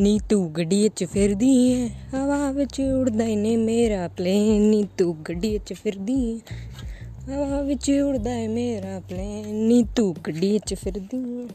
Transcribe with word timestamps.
ਨੀ 0.00 0.20
ਤੂੰ 0.28 0.52
ਗੱਡੀ 0.52 0.88
'ਚ 0.88 1.04
ਫਿਰਦੀ 1.04 1.72
ਐ। 1.72 1.88
ਹਵਾ 1.88 2.52
ਵਿੱਚ 2.52 2.80
ਉੜਦਾ 2.80 3.24
ਈ 3.24 3.56
ਮੇਰਾ 3.56 4.08
ਪਲੇਨ 4.08 4.62
ਨੀ 4.62 4.88
ਤੂੰ 4.98 5.16
ਗੱਡੀ 5.28 5.58
'ਚ 5.58 5.72
ਫਿਰਦੀ 5.72 6.40
ਐ। 6.50 6.54
ਹਵਾ 7.32 7.62
ਵਿੱਚ 7.62 7.90
ਉੜਦਾ 7.90 8.34
ਏ 8.34 8.48
ਮੇਰਾ 8.48 9.00
ਪਲੇਨ 9.00 9.54
ਨੀ 9.54 9.84
ਤੂੰ 9.96 10.16
ਗੱਡੀ 10.26 10.58
'ਚ 10.58 10.74
ਫਿਰਦੀ 10.74 11.42
ਐ। 11.44 11.46